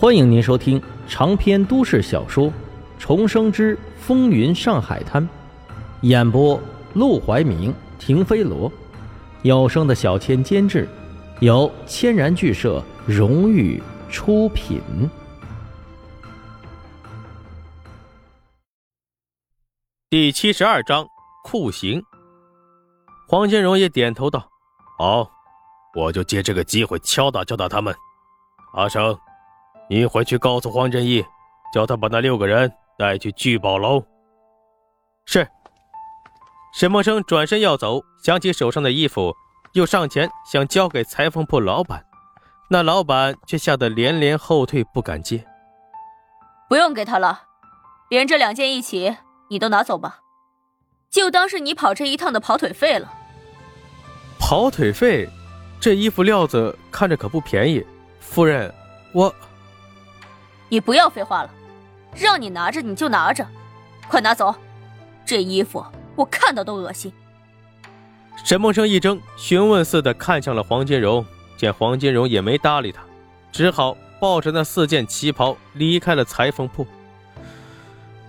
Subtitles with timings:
[0.00, 2.46] 欢迎您收听长篇都市小说
[2.98, 5.22] 《重生之风云上海滩》，
[6.00, 6.58] 演播：
[6.94, 8.72] 陆怀明、停飞罗，
[9.42, 10.88] 有声的小千监制，
[11.40, 14.80] 由千然剧社荣誉出品。
[20.08, 21.06] 第七十二章
[21.44, 22.02] 酷刑。
[23.28, 24.48] 黄金荣也点头道
[24.96, 25.30] ：“好，
[25.94, 27.94] 我就借这个机会敲打敲打他们。”
[28.72, 29.14] 阿生。
[29.90, 31.24] 你回去告诉黄振义，
[31.74, 34.00] 叫他把那六个人带去聚宝楼。
[35.26, 35.44] 是。
[36.72, 39.34] 沈梦生转身要走，想起手上的衣服，
[39.72, 42.06] 又上前想交给裁缝铺老板，
[42.70, 45.44] 那老板却吓得连连后退，不敢接。
[46.68, 47.42] 不用给他了，
[48.08, 49.16] 连这两件一起，
[49.48, 50.20] 你都拿走吧，
[51.10, 53.12] 就当是你跑这一趟的跑腿费了。
[54.38, 55.28] 跑腿费？
[55.80, 57.84] 这衣服料子看着可不便宜，
[58.20, 58.72] 夫人，
[59.12, 59.34] 我。
[60.70, 61.50] 你不要废话了，
[62.14, 63.46] 让你拿着你就拿着，
[64.08, 64.54] 快拿走！
[65.26, 67.12] 这衣服我看到都恶心。
[68.44, 73.02] 沈梦生一怔，询问似的看向了黄金荣，见黄金荣也没搭理他，
[73.50, 76.86] 只好抱着那四件旗袍离开了裁缝铺。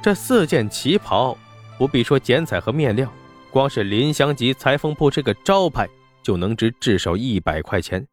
[0.00, 1.36] 这四件旗袍，
[1.76, 3.12] 不必说剪彩和面料，
[3.50, 5.88] 光是林祥吉裁缝铺这个招牌
[6.22, 8.06] 就能值至少一百块钱，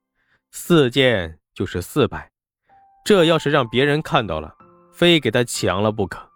[0.51, 2.31] 四件就是四百。
[3.05, 4.51] 这要是让别人看到了，
[4.91, 6.27] 非给他抢了不可。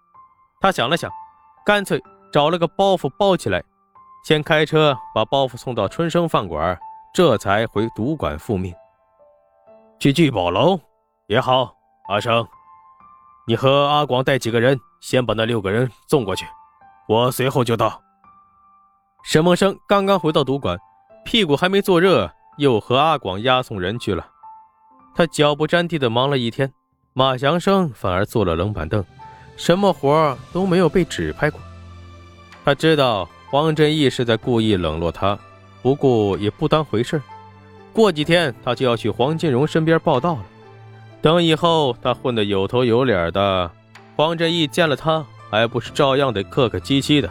[0.61, 1.09] 他想了想，
[1.65, 1.99] 干脆
[2.31, 3.63] 找了个包袱包起来，
[4.23, 6.79] 先开车把包袱送到春生饭馆，
[7.11, 8.71] 这才回赌馆复命。
[9.99, 10.79] 去聚宝楼
[11.25, 11.73] 也好，
[12.07, 12.47] 阿生，
[13.47, 16.45] 你和阿广带几个人，先把那六个人送过去，
[17.07, 17.99] 我随后就到。
[19.23, 20.77] 沈梦生刚刚回到赌馆，
[21.25, 24.23] 屁股还没坐热，又和阿广押送人去了。
[25.19, 26.71] 他脚不沾地的忙了一天，
[27.11, 29.03] 马祥生反而坐了冷板凳，
[29.57, 31.59] 什么活都没有被指派过。
[32.63, 35.37] 他知道黄振义是在故意冷落他，
[35.81, 37.21] 不过也不当回事。
[37.91, 40.45] 过几天他就要去黄金荣身边报道了。
[41.21, 43.69] 等以后他混得有头有脸的，
[44.15, 47.29] 黄振义见了他还不是照样得客客气气的。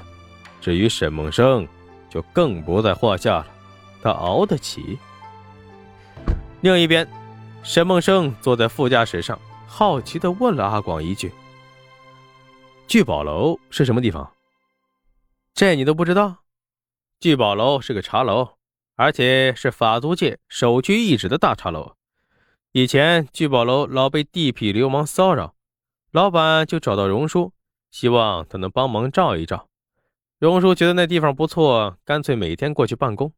[0.61, 1.67] 至于沈梦生，
[2.11, 3.47] 就更不在话下了，
[4.03, 4.99] 他熬得起。
[6.61, 7.09] 另一边。
[7.63, 11.33] 沈梦生坐在副驾驶上，好奇地问了阿广一句
[12.89, 14.33] ：“聚宝楼是什么地方？
[15.53, 16.39] 这你都不知道？
[17.21, 18.57] 聚宝楼是个茶楼，
[18.95, 21.95] 而且是法租界首屈一指的大茶楼。
[22.73, 25.55] 以前聚宝楼老被地痞流氓骚扰，
[26.11, 27.53] 老板就找到荣叔，
[27.91, 29.69] 希望他能帮忙照一照。
[30.39, 33.33] 荣叔觉得那地方不错，干脆每天过去办公。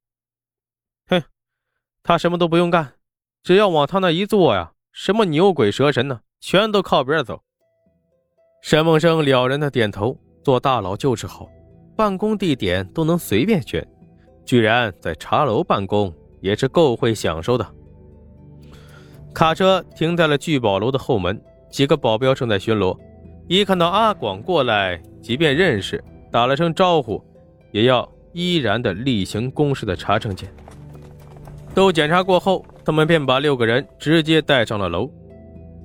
[1.09, 1.22] 哼，
[2.03, 2.94] 他什么都不用干。”
[3.42, 7.40] 只要往他那一坐呀，什么牛鬼蛇神呢，全都靠边走。
[8.62, 11.48] 沈梦生了然的点头，做大佬就是好，
[11.96, 13.86] 办公地点都能随便选，
[14.44, 17.66] 居然在茶楼办公，也是够会享受的。
[19.32, 22.94] 卡车停在了聚宝楼的后门，几个保镖正在巡逻，
[23.48, 27.24] 一看到阿广过来，即便认识，打了声招呼，
[27.72, 30.52] 也要依然的例行公事的查证件。
[31.74, 32.62] 都检查过后。
[32.84, 35.10] 他们便把六个人直接带上了楼，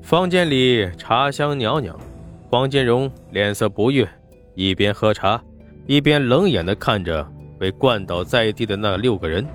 [0.02, 1.96] 房间里茶香袅袅，
[2.50, 4.08] 黄金荣脸色不悦，
[4.54, 5.42] 一边喝茶，
[5.86, 7.28] 一边冷眼地看着
[7.60, 9.46] 被灌倒在地的那六个人。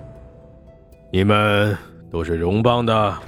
[1.12, 1.77] 你们
[2.11, 3.19] 都是荣帮的？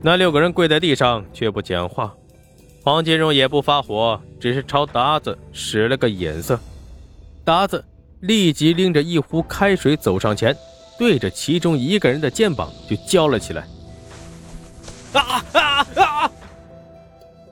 [0.00, 2.14] 那六个人跪在地上却不讲话，
[2.82, 6.58] 黄金荣也不发火，只是朝达子使了个眼色，
[7.44, 7.84] 达子
[8.20, 10.54] 立即拎着一壶开水走上前。
[10.98, 13.64] 对着其中一个人的肩膀就浇了起来。
[15.12, 16.30] 啊啊啊！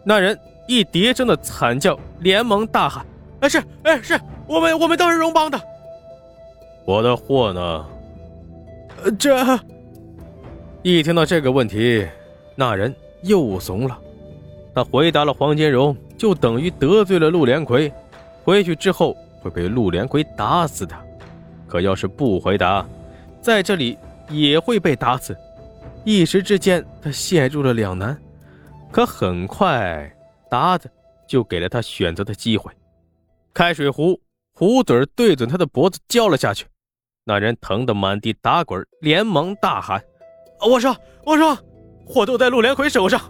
[0.02, 3.04] 那人一叠声的惨叫，连忙大喊
[3.40, 5.60] ：“哎是哎是，我们我们都是荣帮的。”
[6.86, 7.86] 我的货呢？
[9.18, 9.58] 这
[10.82, 12.06] 一听到这个问题，
[12.56, 13.98] 那人又怂了。
[14.74, 17.92] 他回答了黄金荣，就等于得罪了陆连魁，
[18.44, 20.94] 回去之后会被陆连魁打死的。
[21.66, 22.86] 可要是不回答，
[23.40, 23.96] 在这里
[24.28, 25.36] 也会被打死，
[26.04, 28.16] 一时之间他陷入了两难。
[28.92, 30.10] 可很快，
[30.50, 30.90] 达子
[31.26, 32.70] 就给了他选择的机会。
[33.54, 34.20] 开水壶
[34.52, 36.66] 壶嘴对准他的脖子浇了下去，
[37.24, 40.02] 那人疼得满地打滚，连忙大喊
[40.68, 41.56] ：“我说，我说，
[42.06, 43.20] 货都在陆连魁手上。”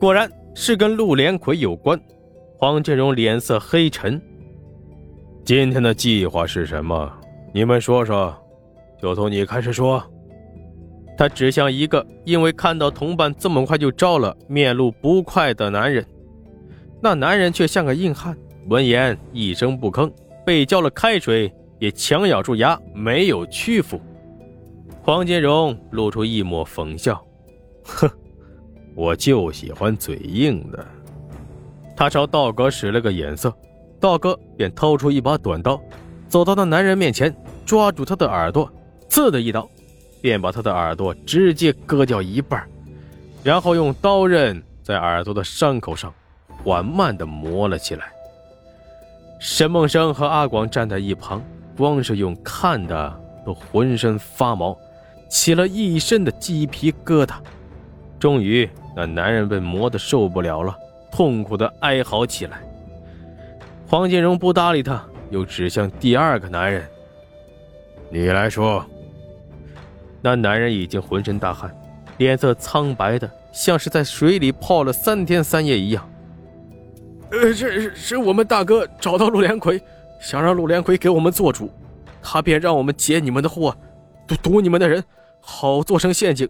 [0.00, 2.00] 果然是跟陆连魁有关。
[2.56, 4.20] 黄振荣脸色黑沉
[5.44, 7.12] ：“今天的计划是什么？
[7.52, 8.36] 你们说说。”
[9.00, 10.02] 就从你开始说。
[11.16, 16.04] 他指向一个因为看到同伴这么快就招了，面露不快的男人。
[17.00, 18.36] 那男人却像个硬汉，
[18.68, 20.08] 闻言一声不吭，
[20.46, 24.00] 被浇了开水也强咬住牙，没有屈服。
[25.02, 27.20] 黄金荣露出一抹讽笑
[27.82, 28.08] ：“哼，
[28.94, 30.86] 我就喜欢嘴硬的。”
[31.96, 33.52] 他朝道哥使了个眼色，
[33.98, 35.80] 道哥便掏出一把短刀，
[36.28, 37.34] 走到那男人面前，
[37.64, 38.70] 抓住他的耳朵，
[39.08, 39.68] 刺的一刀，
[40.20, 42.66] 便把他的耳朵直接割掉一半，
[43.42, 46.12] 然后用刀刃在耳朵的伤口上。
[46.64, 48.06] 缓慢地磨了起来。
[49.38, 51.40] 沈梦生和阿广站在一旁，
[51.76, 54.76] 光是用看的都浑身发毛，
[55.30, 57.36] 起了一身的鸡皮疙瘩。
[58.18, 60.76] 终于，那男人被磨得受不了了，
[61.12, 62.60] 痛苦地哀嚎起来。
[63.86, 65.00] 黄金荣不搭理他，
[65.30, 66.84] 又指向第二个男人
[68.10, 68.84] ：“你来说。”
[70.20, 71.74] 那男人已经浑身大汗，
[72.18, 76.10] 脸色苍白的，像是在水里泡了三天三夜一样。
[77.30, 79.80] 呃，是是我们大哥找到陆连魁，
[80.20, 81.70] 想让陆连魁给我们做主，
[82.22, 83.76] 他便让我们劫你们的货，
[84.26, 85.04] 堵堵你们的人，
[85.40, 86.48] 好做成陷阱，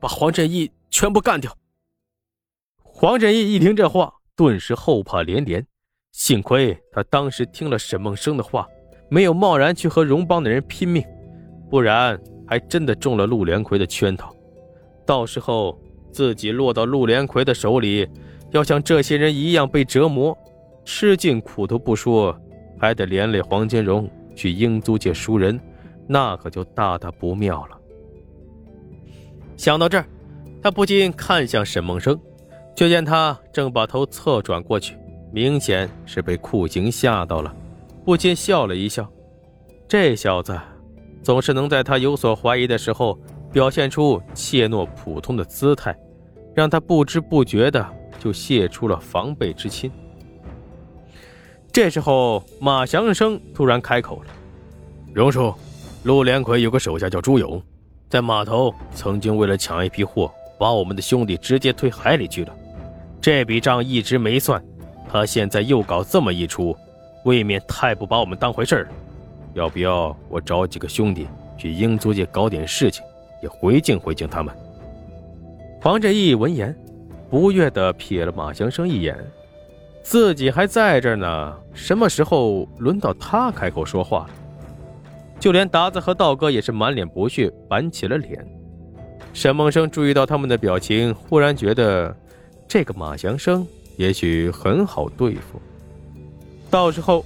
[0.00, 1.56] 把黄振义全部干掉。
[2.82, 5.64] 黄振义一听这话，顿时后怕连连，
[6.12, 8.66] 幸亏他当时听了沈梦生的话，
[9.08, 11.04] 没有贸然去和荣邦的人拼命，
[11.70, 14.34] 不然还真的中了陆连魁的圈套，
[15.04, 15.78] 到时候
[16.12, 18.08] 自己落到陆连魁的手里。
[18.52, 20.36] 要像这些人一样被折磨，
[20.84, 22.34] 吃尽苦头不说，
[22.78, 25.60] 还得连累黄金荣去英租界赎人，
[26.06, 27.76] 那可就大大不妙了。
[29.56, 30.06] 想到这儿，
[30.62, 32.18] 他不禁看向沈梦生，
[32.76, 34.96] 却见他正把头侧转过去，
[35.32, 37.54] 明显是被酷刑吓到了，
[38.04, 39.10] 不禁笑了一笑。
[39.88, 40.58] 这小子
[41.26, 43.18] 总是能在他有所怀疑的时候，
[43.52, 45.92] 表现出怯懦普通的姿态，
[46.54, 47.84] 让他不知不觉的。
[48.20, 49.90] 就泄出了防备之心。
[51.72, 54.26] 这时候，马祥生突然开口了
[55.12, 55.52] ：“荣叔，
[56.04, 57.60] 陆连魁有个手下叫朱勇，
[58.08, 62.54] 在码头曾经为了抢一批货，把我们的兄弟直接推海里去了。
[63.20, 64.64] 这笔账一直没算，
[65.10, 66.74] 他现在又搞这么一出，
[67.24, 68.88] 未免太不把我们当回事儿。
[69.56, 71.26] 要不要我找几个兄弟
[71.56, 73.02] 去英租界搞点事情，
[73.42, 74.54] 也回敬回敬他们？”
[75.82, 76.76] 黄振义闻言。
[77.28, 79.18] 不悦地瞥了马祥生一眼，
[80.00, 84.30] 自己还在这儿呢，什么时候轮到他开口说话了？
[85.40, 88.46] 就连达子和道哥也是满脸不屑，板起了脸。
[89.32, 92.14] 沈梦生注意到他们的表情，忽然觉得
[92.68, 93.66] 这个马祥生
[93.96, 95.60] 也许很好对付。
[96.70, 97.24] 到时候，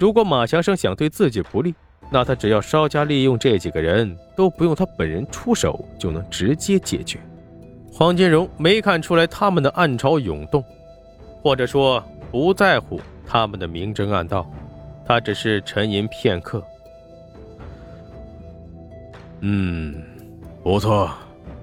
[0.00, 1.74] 如果马祥生想对自己不利，
[2.10, 7.20] 那他只要稍加利用这几个人，都不用他本人出手，就能直接解决。
[7.92, 10.64] 黄金荣没看出来他们的暗潮涌动，
[11.42, 14.46] 或者说不在乎他们的明争暗斗，
[15.06, 16.64] 他只是沉吟片刻。
[19.40, 20.02] 嗯，
[20.62, 21.10] 不错，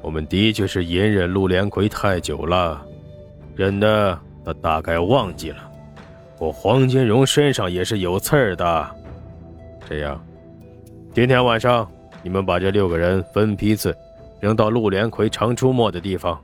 [0.03, 2.85] 我们的确是隐忍陆连魁太久了，
[3.55, 5.66] 忍的他大概忘记了，
[6.39, 8.95] 我黄金荣身上也是有刺儿的。
[9.89, 10.23] 这样，
[11.13, 11.89] 今天晚上
[12.21, 13.95] 你们把这六个人分批次。
[14.39, 16.39] 扔到陆连魁常出没的地方，